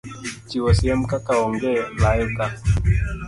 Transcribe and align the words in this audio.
chiwo 0.47 0.69
siem 0.79 0.99
kaka 1.11 1.31
Onge 1.45 1.73
Layo 2.01 2.27
Ka! 2.37 2.47